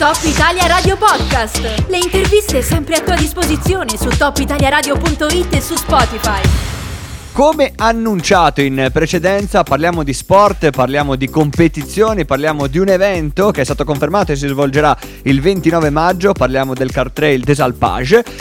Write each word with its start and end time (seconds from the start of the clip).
Top 0.00 0.16
Italia 0.22 0.66
Radio 0.66 0.96
Podcast. 0.96 1.60
Le 1.88 1.98
interviste 1.98 2.62
sempre 2.62 2.94
a 2.94 3.00
tua 3.00 3.16
disposizione 3.16 3.98
su 3.98 4.08
topitaliaradio.it 4.08 5.54
e 5.54 5.60
su 5.60 5.76
Spotify. 5.76 6.40
Come 7.32 7.72
annunciato 7.76 8.62
in 8.62 8.88
precedenza 8.94 9.62
parliamo 9.62 10.02
di 10.02 10.14
sport, 10.14 10.70
parliamo 10.70 11.16
di 11.16 11.28
competizioni, 11.28 12.24
parliamo 12.24 12.66
di 12.66 12.78
un 12.78 12.88
evento 12.88 13.50
che 13.50 13.60
è 13.60 13.64
stato 13.64 13.84
confermato 13.84 14.32
e 14.32 14.36
si 14.36 14.48
svolgerà 14.48 14.96
il 15.24 15.42
29 15.42 15.90
maggio, 15.90 16.32
parliamo 16.32 16.72
del 16.72 16.90
Car 16.90 17.10
Trail 17.10 17.42
des 17.42 17.60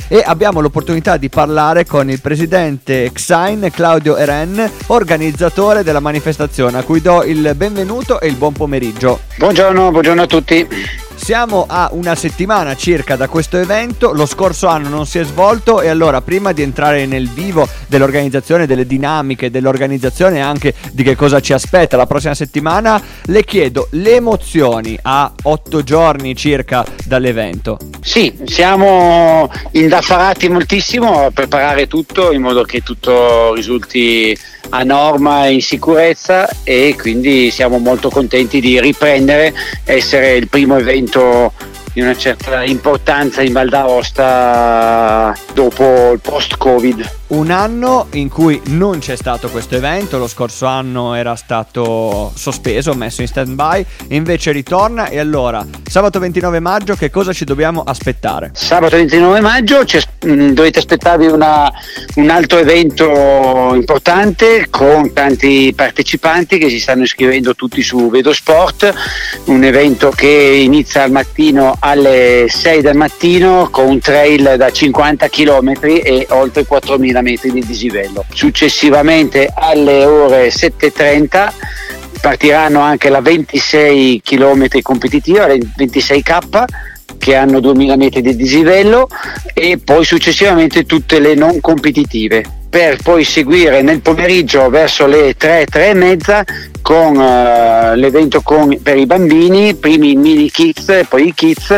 e 0.08 0.24
abbiamo 0.26 0.62
l'opportunità 0.62 1.18
di 1.18 1.28
parlare 1.28 1.86
con 1.86 2.10
il 2.10 2.22
presidente 2.22 3.12
Xain 3.12 3.68
Claudio 3.70 4.16
Eren, 4.16 4.72
organizzatore 4.88 5.84
della 5.84 6.00
manifestazione 6.00 6.78
a 6.78 6.84
cui 6.84 7.02
do 7.02 7.22
il 7.24 7.52
benvenuto 7.58 8.22
e 8.22 8.28
il 8.28 8.36
buon 8.36 8.54
pomeriggio. 8.54 9.20
Buongiorno, 9.36 9.92
buongiorno 9.92 10.22
a 10.22 10.26
tutti. 10.26 11.08
Siamo 11.22 11.66
a 11.68 11.90
una 11.92 12.16
settimana 12.16 12.76
circa 12.76 13.16
da 13.16 13.28
questo 13.28 13.58
evento, 13.58 14.14
lo 14.14 14.26
scorso 14.26 14.66
anno 14.68 14.90
non 14.90 15.06
si 15.06 15.20
è 15.20 15.24
svolto 15.24 15.80
e 15.80 15.88
allora 15.88 16.22
prima 16.22 16.54
di 16.54 16.64
entrare 16.64 17.06
nel 17.06 17.30
vivo 17.30 17.68
dell'organizzazione, 17.88 18.66
delle 18.66 18.88
dinamiche 18.88 19.52
dell'organizzazione 19.52 20.38
e 20.38 20.40
anche 20.40 20.74
di 20.92 21.04
che 21.04 21.16
cosa 21.16 21.40
ci 21.40 21.54
aspetta 21.54 21.98
la 21.98 22.08
prossima 22.08 22.34
settimana, 22.34 23.00
le 23.26 23.44
chiedo 23.44 23.90
le 23.92 24.16
emozioni 24.16 24.98
a 25.00 25.32
otto 25.44 25.84
giorni 25.84 26.36
circa 26.36 26.84
dall'evento. 27.06 27.78
Sì, 28.02 28.36
siamo 28.46 29.52
indaffarati 29.72 30.50
moltissimo 30.50 31.26
a 31.26 31.32
preparare 31.32 31.86
tutto 31.86 32.32
in 32.32 32.42
modo 32.42 32.64
che 32.64 32.82
tutto 32.82 33.54
risulti 33.54 34.36
a 34.70 34.84
norma 34.84 35.48
e 35.48 35.54
in 35.54 35.62
sicurezza 35.62 36.50
e 36.64 36.96
quindi 36.98 37.52
siamo 37.52 37.78
molto 37.78 38.10
contenti 38.10 38.60
di 38.60 38.80
riprendere, 38.80 39.54
essere 39.84 40.36
il 40.36 40.48
primo 40.48 40.78
evento 40.78 41.54
di 41.94 42.02
una 42.02 42.16
certa 42.16 42.64
importanza 42.64 43.42
in 43.42 43.52
Val 43.52 43.70
d'Aosta 43.70 45.36
dopo 45.54 46.12
il 46.14 46.20
post-Covid. 46.20 47.18
Un 47.30 47.52
anno 47.52 48.08
in 48.14 48.28
cui 48.28 48.60
non 48.70 48.98
c'è 48.98 49.16
stato 49.16 49.50
questo 49.50 49.76
evento, 49.76 50.18
lo 50.18 50.28
scorso 50.28 50.66
anno 50.66 51.14
era 51.14 51.36
stato 51.36 52.32
sospeso, 52.34 52.96
messo 52.96 53.22
in 53.22 53.28
stand 53.28 53.54
by, 53.54 53.86
invece 54.08 54.52
ritorna 54.52 55.10
e 55.10 55.20
allora 55.20 55.64
sabato 55.88 56.18
29 56.18 56.60
maggio 56.60 56.96
che 56.96 57.12
cosa 57.12 57.32
ci 57.32 57.46
dobbiamo 57.46 57.84
aspettare? 57.84 58.50
Sabato 58.54 58.96
29 58.96 59.42
maggio 59.42 59.82
mh, 59.82 60.50
dovete 60.54 60.80
aspettarvi 60.80 61.28
una, 61.28 61.72
un 62.16 62.30
altro 62.32 62.58
evento 62.58 63.74
importante 63.76 64.66
con 64.72 65.14
tanti 65.14 65.72
partecipanti 65.76 66.58
che 66.58 66.70
si 66.70 66.80
stanno 66.80 67.04
iscrivendo 67.04 67.54
tutti 67.54 67.84
su 67.84 68.10
Vedo 68.10 68.34
Sport, 68.34 68.92
un 69.46 69.64
evento 69.64 70.10
che 70.10 70.28
inizia 70.64 71.04
al 71.04 71.12
mattino 71.12 71.76
alle 71.80 72.48
6 72.50 72.82
del 72.82 72.96
mattino 72.96 73.70
con 73.70 73.86
un 73.88 74.00
trail 74.00 74.56
da 74.58 74.72
50 74.72 75.30
km 75.30 75.74
e 75.84 76.26
oltre 76.30 76.66
4.000 76.68 77.19
metri 77.22 77.52
di 77.52 77.64
dislivello. 77.66 78.26
Successivamente 78.34 79.52
alle 79.54 80.06
ore 80.06 80.50
7.30 80.50 81.52
partiranno 82.22 82.82
anche 82.82 83.10
la 83.10 83.22
26 83.22 84.22
km 84.24 84.82
competitiva, 84.82 85.48
la 85.48 85.54
26K 85.54 86.66
che 87.18 87.36
hanno 87.36 87.60
2000 87.60 87.96
metri 87.96 88.22
di 88.22 88.36
dislivello 88.36 89.08
e 89.54 89.78
poi 89.84 90.06
successivamente 90.06 90.86
tutte 90.86 91.20
le 91.20 91.36
non 91.36 91.60
competitive 91.60 92.58
per 92.70 92.98
poi 93.02 93.24
seguire 93.24 93.82
nel 93.82 94.02
pomeriggio 94.02 94.70
verso 94.70 95.08
le 95.08 95.36
3, 95.36 95.66
3 95.66 95.90
e 95.90 95.94
mezza 95.96 96.46
con 96.82 97.18
uh, 97.18 97.96
l'evento 97.96 98.42
con, 98.42 98.80
per 98.82 98.98
i 98.98 99.06
bambini, 99.06 99.76
primi 99.76 100.16
mini 100.16 100.50
kids, 100.50 101.06
poi 101.10 101.28
i 101.28 101.34
kids 101.34 101.78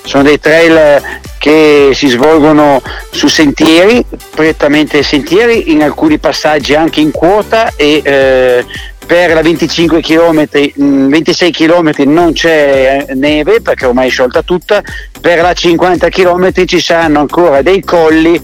Sono 0.04 0.22
dei 0.22 0.40
trail 0.40 1.02
che 1.44 1.90
si 1.92 2.08
svolgono 2.08 2.80
su 3.10 3.28
sentieri, 3.28 4.02
prettamente 4.34 5.02
sentieri, 5.02 5.72
in 5.72 5.82
alcuni 5.82 6.16
passaggi 6.18 6.74
anche 6.74 7.00
in 7.00 7.10
quota 7.10 7.70
e 7.76 8.00
eh, 8.02 8.43
per 9.06 9.32
la 9.32 9.42
25 9.42 10.00
km, 10.00 10.48
26 10.74 11.50
km 11.50 11.92
non 12.04 12.32
c'è 12.32 13.06
neve 13.14 13.60
perché 13.60 13.86
ormai 13.86 14.08
è 14.08 14.10
sciolta 14.10 14.42
tutta, 14.42 14.82
per 15.20 15.40
la 15.40 15.52
50 15.52 16.08
km 16.08 16.64
ci 16.64 16.80
saranno 16.80 17.20
ancora 17.20 17.62
dei 17.62 17.82
colli, 17.82 18.40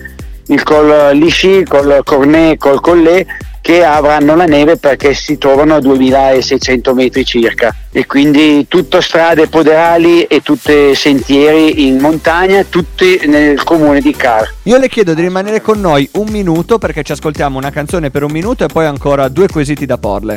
il 0.47 0.62
col 0.62 1.16
Lisci, 1.16 1.49
il 1.49 1.69
col 1.69 2.00
Cornet, 2.05 2.59
col 2.59 2.81
Collet 2.81 3.27
che 3.60 3.84
avranno 3.84 4.34
la 4.34 4.47
neve 4.47 4.76
perché 4.76 5.15
si 5.15 5.38
trovano 5.38 5.75
a 5.75 5.81
2600 5.81 6.94
metri 6.94 7.25
circa 7.25 7.75
e 7.93 8.06
quindi 8.06 8.66
tutto 8.69 9.00
strade 9.00 9.48
poderali 9.48 10.22
e 10.25 10.41
tutte 10.41 10.94
sentieri 10.94 11.87
in 11.87 11.98
montagna, 11.98 12.65
tutti 12.65 13.21
nel 13.26 13.62
comune 13.62 14.00
di 14.00 14.15
Car. 14.15 14.54
Io 14.65 14.78
le 14.78 14.88
chiedo 14.88 15.15
di 15.15 15.22
rimanere 15.22 15.60
con 15.60 15.81
noi 15.81 16.09
un 16.12 16.28
minuto 16.28 16.78
perché 16.78 17.03
ci 17.03 17.12
ascoltiamo 17.12 17.59
una 17.59 17.71
canzone 17.71 18.10
per 18.10 18.22
un 18.22 18.32
minuto 18.32 18.65
e 18.65 18.69
poi 18.69 18.87
ancora 18.87 19.28
due 19.28 19.48
quesiti 19.48 19.87
da 19.87 19.98
porle. 19.98 20.37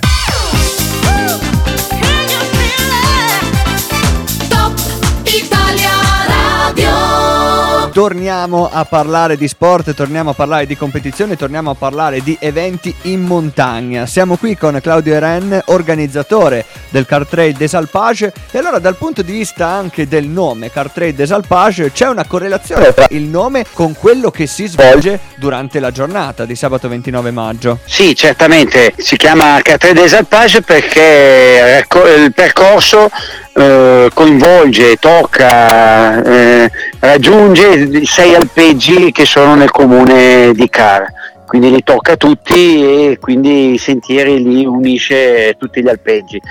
Torniamo 7.93 8.69
a 8.73 8.85
parlare 8.85 9.37
di 9.37 9.47
sport, 9.47 9.93
torniamo 9.93 10.31
a 10.31 10.33
parlare 10.33 10.65
di 10.65 10.75
competizione, 10.75 11.35
torniamo 11.35 11.69
a 11.69 11.75
parlare 11.75 12.23
di 12.23 12.35
eventi 12.39 12.93
in 13.03 13.21
montagna. 13.21 14.07
Siamo 14.07 14.35
qui 14.35 14.57
con 14.57 14.79
Claudio 14.81 15.13
Eren, 15.13 15.61
organizzatore 15.65 16.65
del 16.89 17.05
Car 17.05 17.27
Trail 17.27 17.53
des 17.55 17.75
Alpages 17.75 18.31
e 18.49 18.57
allora 18.57 18.79
dal 18.79 18.95
punto 18.95 19.21
di 19.21 19.31
vista 19.31 19.67
anche 19.67 20.07
del 20.07 20.25
nome 20.25 20.71
Car 20.71 20.89
Trail 20.89 21.13
des 21.13 21.31
Alpages 21.31 21.91
c'è 21.93 22.07
una 22.07 22.25
correlazione 22.25 22.93
tra 22.95 23.05
il 23.09 23.23
nome 23.23 23.63
con 23.71 23.93
quello 23.93 24.31
che 24.31 24.47
si 24.47 24.65
svolge 24.65 25.19
durante 25.35 25.79
la 25.79 25.91
giornata 25.91 26.45
di 26.45 26.55
sabato 26.55 26.87
29 26.87 27.29
maggio. 27.29 27.78
Sì, 27.85 28.16
certamente, 28.16 28.96
si 28.97 29.17
chiama 29.17 29.59
Car 29.61 29.78
Trail 29.78 29.93
des 29.93 30.13
Alpages 30.13 30.63
perché 30.66 31.85
il 32.17 32.34
percorso 32.34 33.11
eh, 33.53 34.09
coinvolge, 34.13 34.96
tocca, 34.96 36.23
eh, 36.23 36.72
raggiunge 36.99 37.83
i 37.84 38.06
sei 38.06 38.35
alpeggi 38.35 39.12
che 39.12 39.26
sono 39.26 39.56
nel 39.56 39.72
comune 39.72 40.52
di 40.53 40.70
Car, 40.70 41.12
quindi 41.46 41.72
li 41.72 41.84
tocca 41.84 42.16
tutti 42.16 43.12
e 43.12 43.18
quindi 43.20 43.74
i 43.74 43.78
sentieri 43.78 44.41
li 44.41 44.66
unisce 44.66 45.56
tutti 45.58 45.82
gli 45.82 45.88
alpeggi. 45.88 46.41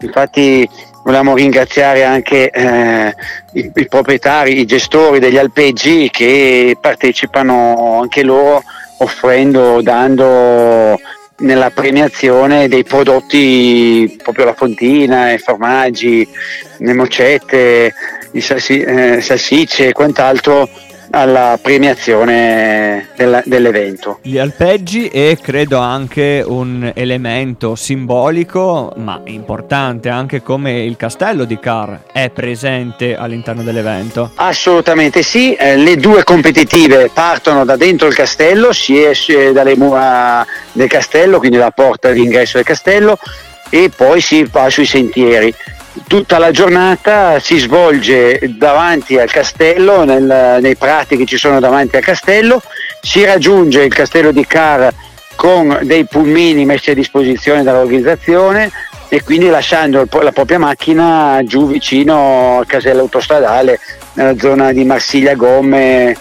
Infatti 0.00 0.68
vogliamo 1.04 1.34
ringraziare 1.34 2.04
anche 2.04 2.50
eh, 2.50 3.14
i, 3.52 3.70
i, 3.74 3.88
proprietari, 3.88 4.58
i 4.58 4.66
gestori 4.66 5.18
degli 5.18 5.38
alpeggi 5.38 6.10
che 6.10 6.76
partecipano 6.80 8.00
anche 8.00 8.22
loro 8.22 8.62
offrendo, 8.98 9.80
dando 9.82 10.98
nella 11.38 11.70
premiazione 11.70 12.68
dei 12.68 12.84
prodotti 12.84 14.18
proprio 14.22 14.46
la 14.46 14.54
fontina, 14.54 15.32
i 15.32 15.38
formaggi, 15.38 16.26
le 16.78 16.92
mocette, 16.94 17.92
i 18.32 18.40
salsi, 18.40 18.80
eh, 18.80 19.20
salsicce 19.20 19.88
e 19.88 19.92
quant'altro 19.92 20.68
alla 21.10 21.58
premiazione 21.60 23.08
della, 23.16 23.42
dell'evento. 23.44 24.18
Gli 24.22 24.38
alpeggi 24.38 25.08
e 25.08 25.38
credo 25.40 25.78
anche 25.78 26.42
un 26.46 26.90
elemento 26.94 27.74
simbolico 27.74 28.92
ma 28.96 29.20
importante 29.24 30.08
anche 30.08 30.42
come 30.42 30.84
il 30.84 30.96
castello 30.96 31.44
di 31.44 31.58
Car 31.58 32.02
è 32.12 32.30
presente 32.30 33.16
all'interno 33.16 33.62
dell'evento. 33.62 34.32
Assolutamente 34.34 35.22
sì, 35.22 35.54
eh, 35.54 35.76
le 35.76 35.96
due 35.96 36.24
competitive 36.24 37.10
partono 37.12 37.64
da 37.64 37.76
dentro 37.76 38.06
il 38.06 38.14
castello, 38.14 38.72
si 38.72 39.02
esce 39.02 39.52
dalle 39.52 39.76
mura 39.76 40.46
del 40.72 40.88
castello, 40.88 41.38
quindi 41.38 41.56
la 41.56 41.70
porta 41.70 42.10
d'ingresso 42.10 42.56
del 42.56 42.66
castello 42.66 43.18
e 43.68 43.90
poi 43.94 44.20
si 44.20 44.44
va 44.44 44.70
sui 44.70 44.86
sentieri 44.86 45.52
tutta 46.06 46.38
la 46.38 46.50
giornata 46.50 47.38
si 47.38 47.58
svolge 47.58 48.40
davanti 48.56 49.18
al 49.18 49.30
castello, 49.30 50.04
nel, 50.04 50.58
nei 50.60 50.76
prati 50.76 51.16
che 51.16 51.26
ci 51.26 51.36
sono 51.36 51.60
davanti 51.60 51.96
al 51.96 52.02
castello, 52.02 52.62
si 53.00 53.24
raggiunge 53.24 53.82
il 53.82 53.94
castello 53.94 54.32
di 54.32 54.46
Car 54.46 54.92
con 55.34 55.80
dei 55.82 56.04
pulmini 56.06 56.64
messi 56.64 56.90
a 56.90 56.94
disposizione 56.94 57.62
dall'organizzazione 57.62 58.70
e 59.08 59.22
quindi 59.22 59.48
lasciando 59.48 60.06
la 60.20 60.32
propria 60.32 60.58
macchina 60.58 61.40
giù 61.44 61.68
vicino 61.68 62.58
al 62.58 62.66
casello 62.66 63.02
autostradale 63.02 63.78
nella 64.14 64.36
zona 64.38 64.72
di 64.72 64.84
Marsiglia 64.84 65.34
Gomme 65.34 66.16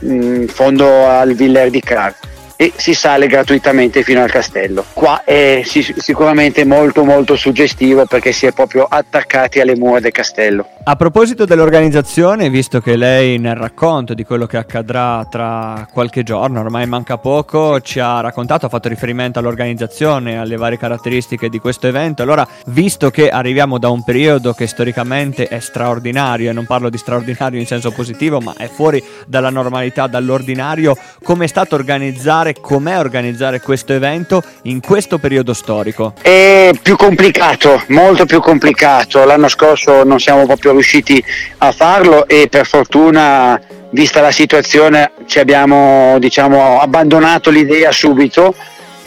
in 0.00 0.46
fondo 0.48 1.06
al 1.06 1.34
Viller 1.34 1.70
di 1.70 1.80
Car 1.80 2.14
e 2.62 2.72
si 2.76 2.94
sale 2.94 3.26
gratuitamente 3.26 4.04
fino 4.04 4.22
al 4.22 4.30
castello. 4.30 4.84
Qua 4.92 5.24
è 5.24 5.62
sicuramente 5.64 6.64
molto 6.64 7.02
molto 7.02 7.34
suggestivo 7.34 8.06
perché 8.06 8.30
si 8.30 8.46
è 8.46 8.52
proprio 8.52 8.86
attaccati 8.88 9.58
alle 9.58 9.74
mura 9.74 9.98
del 9.98 10.12
castello. 10.12 10.68
A 10.84 10.94
proposito 10.94 11.44
dell'organizzazione, 11.44 12.50
visto 12.50 12.80
che 12.80 12.94
lei 12.94 13.38
nel 13.38 13.56
racconto 13.56 14.14
di 14.14 14.24
quello 14.24 14.46
che 14.46 14.58
accadrà 14.58 15.26
tra 15.28 15.88
qualche 15.92 16.22
giorno, 16.22 16.60
ormai 16.60 16.86
manca 16.86 17.18
poco, 17.18 17.80
ci 17.80 17.98
ha 17.98 18.20
raccontato, 18.20 18.66
ha 18.66 18.68
fatto 18.68 18.88
riferimento 18.88 19.40
all'organizzazione, 19.40 20.38
alle 20.38 20.56
varie 20.56 20.78
caratteristiche 20.78 21.48
di 21.48 21.58
questo 21.58 21.88
evento, 21.88 22.22
allora 22.22 22.46
visto 22.66 23.10
che 23.10 23.28
arriviamo 23.28 23.78
da 23.78 23.88
un 23.88 24.04
periodo 24.04 24.52
che 24.52 24.68
storicamente 24.68 25.48
è 25.48 25.58
straordinario, 25.58 26.50
e 26.50 26.52
non 26.52 26.66
parlo 26.66 26.90
di 26.90 26.98
straordinario 26.98 27.58
in 27.58 27.66
senso 27.66 27.90
positivo, 27.90 28.40
ma 28.40 28.54
è 28.56 28.68
fuori 28.68 29.02
dalla 29.26 29.50
normalità, 29.50 30.06
dall'ordinario, 30.06 30.96
come 31.22 31.44
è 31.44 31.48
stato 31.48 31.74
organizzare 31.74 32.51
spiegare 32.52 32.60
com'è 32.60 32.98
organizzare 32.98 33.60
questo 33.60 33.92
evento 33.92 34.42
in 34.62 34.80
questo 34.80 35.18
periodo 35.18 35.54
storico? 35.54 36.14
È 36.20 36.70
più 36.80 36.96
complicato, 36.96 37.82
molto 37.88 38.26
più 38.26 38.40
complicato. 38.40 39.24
L'anno 39.24 39.48
scorso 39.48 40.04
non 40.04 40.20
siamo 40.20 40.46
proprio 40.46 40.72
riusciti 40.72 41.22
a 41.58 41.72
farlo 41.72 42.26
e 42.28 42.48
per 42.50 42.66
fortuna 42.66 43.60
vista 43.90 44.20
la 44.20 44.30
situazione 44.30 45.12
ci 45.26 45.38
abbiamo 45.38 46.16
diciamo, 46.18 46.80
abbandonato 46.80 47.50
l'idea 47.50 47.90
subito. 47.90 48.54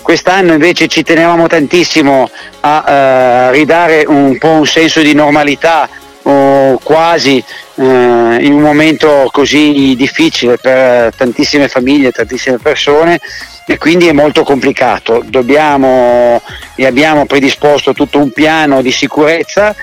Quest'anno 0.02 0.54
invece 0.54 0.88
ci 0.88 1.02
tenevamo 1.02 1.48
tantissimo 1.48 2.30
a 2.62 2.86
eh, 2.88 3.52
ridare 3.52 4.06
un 4.08 4.38
po' 4.38 4.50
un 4.50 4.68
senso 4.68 5.02
di 5.02 5.16
normalità 5.16 5.90
quasi 6.26 7.44
eh, 7.76 7.84
in 7.84 8.54
un 8.54 8.62
momento 8.62 9.30
così 9.32 9.94
difficile 9.96 10.58
per 10.58 11.14
tantissime 11.16 11.68
famiglie, 11.68 12.12
tantissime 12.12 12.58
persone 12.58 13.20
e 13.68 13.78
quindi 13.78 14.08
è 14.08 14.12
molto 14.12 14.44
complicato. 14.44 15.24
Dobbiamo 15.26 16.42
e 16.76 16.86
abbiamo 16.86 17.26
predisposto 17.26 17.94
tutto 17.94 18.20
un 18.20 18.32
piano 18.32 18.82
di 18.82 18.92
sicurezza 18.92 19.76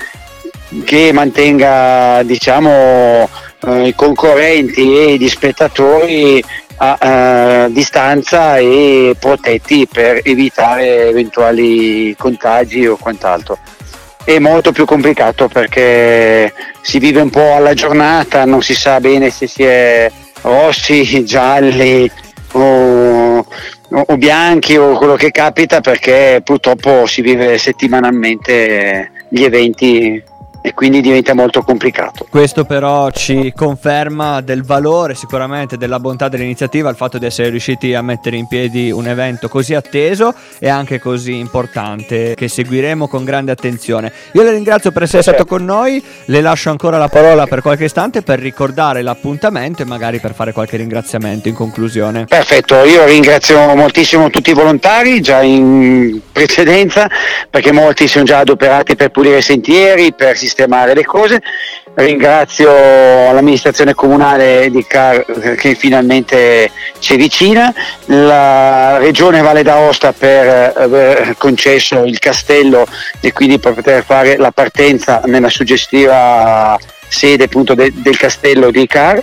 che 0.85 1.13
mantenga 1.13 2.23
diciamo, 2.23 3.29
eh, 3.67 3.89
i 3.89 3.95
concorrenti 3.95 4.97
e 4.97 5.17
gli 5.17 5.29
spettatori 5.29 6.43
a, 6.77 6.97
a 6.99 7.69
distanza 7.69 8.57
e 8.57 9.15
protetti 9.19 9.87
per 9.87 10.21
evitare 10.25 11.09
eventuali 11.09 12.15
contagi 12.17 12.87
o 12.87 12.97
quant'altro 12.97 13.59
è 14.25 14.39
molto 14.39 14.73
più 14.73 14.85
complicato 14.85 15.49
perché 15.49 16.53
si 16.81 16.99
vive 16.99 17.21
un 17.21 17.31
po' 17.31 17.55
alla 17.55 17.75
giornata, 17.75 18.45
non 18.45 18.63
si 18.63 18.75
sa 18.75 19.01
bene 19.01 19.31
se 19.31 19.47
si 19.47 19.63
è 19.63 20.11
rossi, 20.43 21.25
gialli 21.27 22.11
o, 22.53 23.47
o 23.89 24.17
bianchi 24.17 24.77
o 24.77 24.97
quello 24.97 25.15
che 25.15 25.31
capita 25.31 25.81
perché 25.81 26.41
purtroppo 26.45 27.07
si 27.07 27.23
vive 27.23 27.59
settimanalmente 27.59 29.11
gli 29.29 29.43
eventi 29.45 30.23
e 30.63 30.75
quindi 30.75 31.01
diventa 31.01 31.35
molto 31.35 31.63
complicato. 31.63 32.25
Questo 32.31 32.65
però 32.65 33.11
ci 33.11 33.53
conferma 33.55 34.41
del 34.41 34.63
valore 34.63 35.15
sicuramente 35.15 35.77
della 35.77 35.99
bontà 35.99 36.29
dell'iniziativa, 36.29 36.89
il 36.89 36.97
fatto 36.97 37.19
di 37.19 37.27
essere 37.27 37.51
riusciti 37.51 37.95
a 37.95 38.01
mettere 38.01 38.37
in 38.37 38.47
piedi 38.47 38.93
un 38.93 39.09
evento 39.09 39.49
così 39.49 39.75
atteso 39.75 40.33
e 40.61 40.69
anche 40.69 41.01
così 41.01 41.37
importante 41.37 42.35
che 42.37 42.47
seguiremo 42.49 43.09
con 43.09 43.25
grande 43.25 43.51
attenzione. 43.51 44.13
Io 44.33 44.43
le 44.43 44.53
ringrazio 44.53 44.93
per 44.93 45.03
essere 45.03 45.23
stato 45.23 45.45
con 45.45 45.65
noi, 45.65 46.03
le 46.27 46.41
lascio 46.41 46.71
ancora 46.71 46.97
la 46.97 47.09
parola 47.09 47.47
per 47.47 47.61
qualche 47.61 47.85
istante 47.85 48.23
per 48.23 48.39
ricordare 48.39 49.03
l'appuntamento 49.03 49.83
e 49.83 49.85
magari 49.85 50.21
per 50.21 50.33
fare 50.33 50.53
qualche 50.53 50.77
ringraziamento 50.77 51.49
in 51.49 51.55
conclusione. 51.55 52.27
Perfetto, 52.27 52.85
io 52.85 53.05
ringrazio 53.05 53.75
moltissimo 53.75 54.31
tutti 54.31 54.51
i 54.51 54.55
volontari 54.55 55.21
già 55.21 55.43
in 55.43 56.21
precedenza 56.31 57.11
perché 57.51 57.73
molti 57.73 58.07
sono 58.07 58.25
già 58.25 58.39
adoperati 58.39 58.95
per 58.95 59.11
pulire 59.11 59.41
sentieri, 59.41 60.13
per 60.13 60.37
sistemare 60.37 60.51
sistemare 60.53 60.95
le 60.95 61.05
cose. 61.05 61.43
Ringrazio 61.95 62.71
l'amministrazione 63.33 63.95
comunale 63.95 64.69
di 64.71 64.85
Car 64.87 65.25
che 65.57 65.75
finalmente 65.75 66.71
ci 66.99 67.17
vicina, 67.17 67.73
la 68.07 68.99
regione 68.99 69.41
Valle 69.41 69.63
d'Aosta 69.63 70.13
per 70.13 70.73
aver 70.77 71.35
concesso 71.39 72.05
il 72.05 72.19
castello 72.19 72.87
e 73.21 73.33
quindi 73.33 73.59
per 73.59 73.75
poter 73.75 74.05
fare 74.05 74.37
la 74.37 74.53
partenza 74.53 75.23
nella 75.25 75.51
suggestiva 75.51 76.79
sede 77.09 77.45
appunto 77.45 77.75
de- 77.75 77.93
del 77.95 78.17
castello 78.17 78.71
di 78.71 78.87
Car 78.87 79.23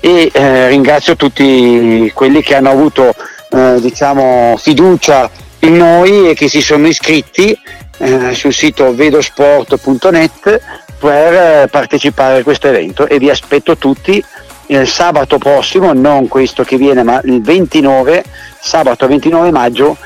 e 0.00 0.30
eh, 0.32 0.68
ringrazio 0.68 1.16
tutti 1.16 2.10
quelli 2.12 2.42
che 2.42 2.56
hanno 2.56 2.70
avuto 2.70 3.14
eh, 3.50 3.76
diciamo, 3.80 4.56
fiducia 4.58 5.30
in 5.60 5.76
noi 5.76 6.30
e 6.30 6.34
che 6.34 6.48
si 6.48 6.60
sono 6.60 6.88
iscritti 6.88 7.56
eh, 8.02 8.34
sul 8.34 8.52
sito 8.52 8.92
vedosport.net 8.94 10.60
per 10.98 11.34
eh, 11.34 11.68
partecipare 11.70 12.40
a 12.40 12.42
questo 12.42 12.66
evento. 12.68 13.06
E 13.06 13.18
vi 13.18 13.30
aspetto 13.30 13.76
tutti 13.76 14.22
il 14.66 14.86
sabato 14.88 15.38
prossimo, 15.38 15.92
non 15.92 16.28
questo 16.28 16.64
che 16.64 16.76
viene 16.76 17.02
ma 17.02 17.20
il 17.24 17.40
29, 17.42 18.24
sabato 18.60 19.06
29 19.06 19.50
maggio 19.50 19.96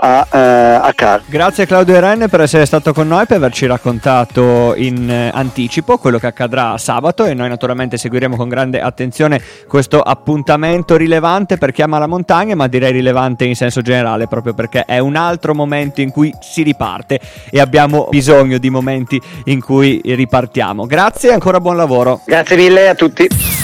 a, 0.00 0.26
uh, 0.30 0.86
a 0.86 0.92
Car. 0.94 1.22
Grazie 1.26 1.66
Claudio 1.66 1.98
Ren 2.00 2.26
per 2.28 2.40
essere 2.40 2.66
stato 2.66 2.92
con 2.92 3.08
noi, 3.08 3.26
per 3.26 3.36
averci 3.36 3.66
raccontato 3.66 4.74
in 4.76 5.10
eh, 5.10 5.30
anticipo 5.32 5.98
quello 5.98 6.18
che 6.18 6.26
accadrà 6.26 6.76
sabato 6.78 7.24
e 7.24 7.34
noi 7.34 7.48
naturalmente 7.48 7.96
seguiremo 7.96 8.36
con 8.36 8.48
grande 8.48 8.80
attenzione 8.80 9.40
questo 9.68 10.00
appuntamento 10.00 10.96
rilevante 10.96 11.58
per 11.58 11.72
chi 11.72 11.82
ama 11.82 11.98
la 11.98 12.06
montagna, 12.06 12.54
ma 12.54 12.66
direi 12.66 12.92
rilevante 12.92 13.44
in 13.44 13.56
senso 13.56 13.80
generale 13.82 14.26
proprio 14.26 14.54
perché 14.54 14.84
è 14.84 14.98
un 14.98 15.16
altro 15.16 15.54
momento 15.54 16.00
in 16.00 16.10
cui 16.10 16.32
si 16.40 16.62
riparte 16.62 17.20
e 17.50 17.60
abbiamo 17.60 18.08
bisogno 18.10 18.58
di 18.58 18.70
momenti 18.70 19.20
in 19.44 19.60
cui 19.60 20.00
ripartiamo. 20.04 20.86
Grazie 20.86 21.30
e 21.30 21.32
ancora 21.32 21.60
buon 21.60 21.76
lavoro. 21.76 22.20
Grazie 22.24 22.56
mille 22.56 22.88
a 22.88 22.94
tutti. 22.94 23.63